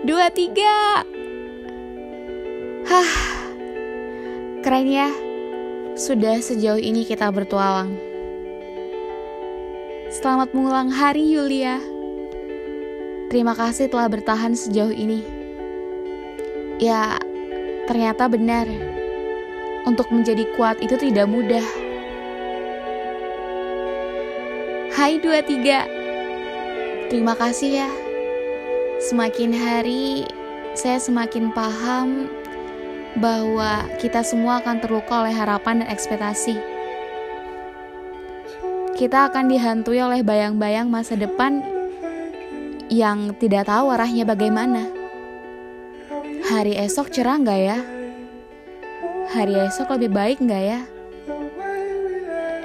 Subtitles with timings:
[0.00, 1.04] dua, tiga.
[2.88, 3.10] Hah,
[4.64, 5.08] keren ya.
[6.00, 7.92] Sudah sejauh ini kita bertualang.
[10.08, 11.78] Selamat mengulang hari Yulia.
[13.28, 15.22] Terima kasih telah bertahan sejauh ini.
[16.80, 17.20] Ya,
[17.84, 18.66] ternyata benar.
[19.84, 21.64] Untuk menjadi kuat itu tidak mudah.
[24.96, 25.86] Hai dua tiga.
[27.12, 28.09] Terima kasih ya.
[29.00, 30.28] Semakin hari
[30.76, 32.28] saya semakin paham
[33.16, 36.60] bahwa kita semua akan terluka oleh harapan dan ekspektasi.
[39.00, 41.64] Kita akan dihantui oleh bayang-bayang masa depan
[42.92, 44.84] yang tidak tahu arahnya bagaimana.
[46.52, 47.80] Hari esok cerah nggak ya?
[49.32, 50.80] Hari esok lebih baik nggak ya?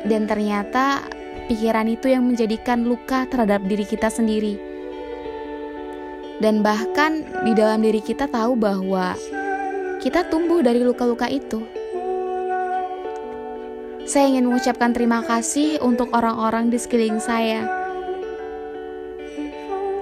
[0.03, 0.99] Dan ternyata
[1.47, 4.74] pikiran itu yang menjadikan luka terhadap diri kita sendiri.
[6.43, 9.15] Dan bahkan di dalam diri kita tahu bahwa
[10.03, 11.63] kita tumbuh dari luka-luka itu.
[14.05, 17.65] Saya ingin mengucapkan terima kasih untuk orang-orang di sekeliling saya.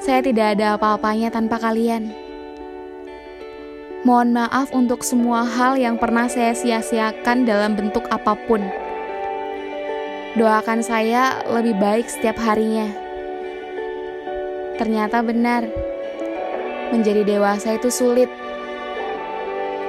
[0.03, 2.11] Saya tidak ada apa-apanya tanpa kalian.
[4.03, 8.59] Mohon maaf untuk semua hal yang pernah saya sia-siakan dalam bentuk apa pun.
[10.35, 12.91] Doakan saya lebih baik setiap harinya.
[14.75, 15.63] Ternyata benar,
[16.93, 18.29] menjadi dewasa itu sulit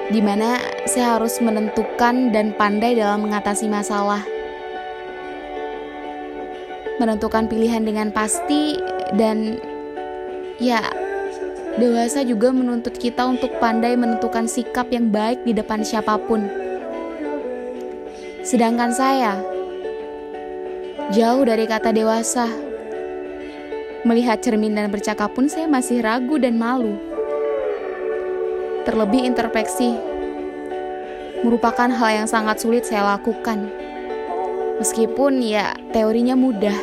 [0.09, 4.25] di mana saya harus menentukan dan pandai dalam mengatasi masalah.
[7.01, 8.81] Menentukan pilihan dengan pasti
[9.17, 9.61] dan
[10.61, 10.81] ya
[11.81, 16.47] dewasa juga menuntut kita untuk pandai menentukan sikap yang baik di depan siapa pun.
[18.45, 19.41] Sedangkan saya
[21.17, 22.74] jauh dari kata dewasa.
[24.05, 27.15] Melihat cermin dan bercakap pun saya masih ragu dan malu
[28.85, 29.97] terlebih introspeksi,
[31.41, 33.73] merupakan hal yang sangat sulit saya lakukan.
[34.79, 36.77] Meskipun ya teorinya mudah.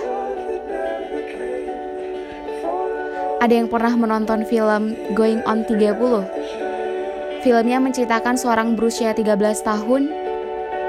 [3.41, 7.41] Ada yang pernah menonton film Going on 30?
[7.41, 9.34] Filmnya menceritakan seorang berusia 13
[9.66, 10.13] tahun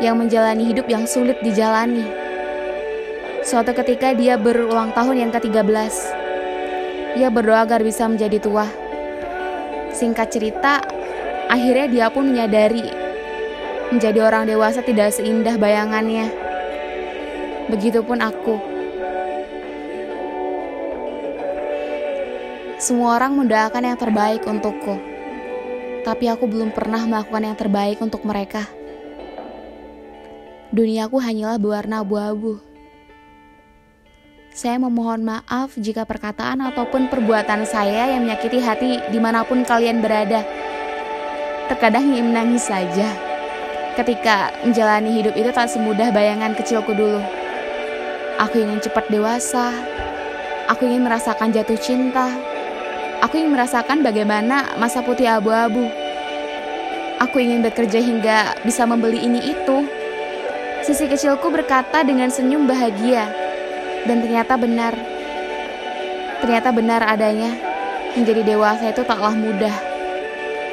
[0.04, 2.04] yang menjalani hidup yang sulit dijalani.
[3.40, 6.21] Suatu ketika dia berulang tahun yang ke-13.
[7.16, 8.66] Ia berdoa agar bisa menjadi tua.
[9.92, 10.80] Singkat cerita,
[11.52, 12.88] Akhirnya dia pun menyadari
[13.92, 16.32] menjadi orang dewasa tidak seindah bayangannya.
[17.68, 18.56] Begitupun aku.
[22.80, 24.96] Semua orang mendoakan yang terbaik untukku.
[26.08, 28.64] Tapi aku belum pernah melakukan yang terbaik untuk mereka.
[30.72, 32.71] Duniaku hanyalah berwarna abu-abu.
[34.52, 40.04] Saya memohon maaf jika perkataan ataupun perbuatan saya yang menyakiti hati di mana pun kalian
[40.04, 40.44] berada.
[41.72, 43.16] Terkadang ingin menangis saja
[43.96, 47.24] ketika menjalani hidup itu tak semudah bayangan kecilku dulu.
[48.44, 49.72] Aku ingin cepat dewasa.
[50.68, 52.28] Aku ingin merasakan jatuh cinta.
[53.24, 55.88] Aku ingin merasakan bagaimana masa putih abu-abu.
[57.24, 59.88] Aku ingin bekerja hingga bisa membeli ini itu.
[60.84, 63.41] Sisi kecilku berkata dengan senyum bahagia.
[64.02, 64.94] Dan ternyata benar.
[66.42, 67.54] Ternyata benar adanya.
[68.12, 69.72] Menjadi dewasa itu taklah mudah.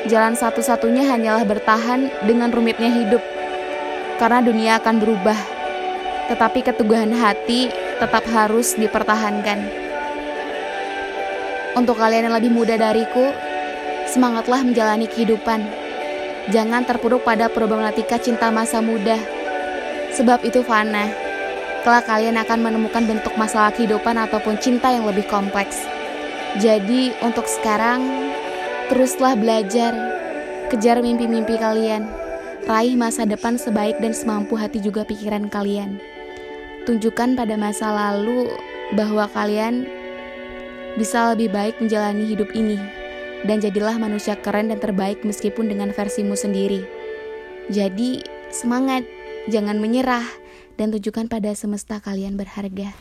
[0.08, 3.20] Jalan satu-satunya hanyalah bertahan dengan rumitnya hidup,
[4.16, 5.36] karena dunia akan berubah.
[6.32, 7.68] Tetapi keteguhan hati
[8.00, 9.60] tetap harus dipertahankan.
[11.76, 13.32] Untuk kalian yang lebih muda dariku,
[14.08, 15.64] semangatlah menjalani kehidupan.
[16.50, 19.20] Jangan terpuruk pada problematika cinta masa muda,
[20.16, 21.29] sebab itu fana.
[21.86, 25.80] Kelak kalian akan menemukan bentuk masalah kehidupan ataupun cinta yang lebih kompleks.
[26.60, 28.30] Jadi, untuk sekarang,
[28.90, 29.94] Teruslah belajar,
[30.74, 32.10] kejar mimpi-mimpi kalian,
[32.66, 36.02] raih masa depan sebaik dan semampu hati juga pikiran kalian.
[36.90, 38.50] Tunjukkan pada masa lalu
[38.98, 39.86] bahwa kalian
[40.98, 42.82] bisa lebih baik menjalani hidup ini,
[43.46, 46.82] dan jadilah manusia keren dan terbaik meskipun dengan versimu sendiri.
[47.70, 49.06] Jadi, semangat,
[49.54, 50.26] jangan menyerah,
[50.80, 52.96] dan tunjukkan pada semesta kalian berharga.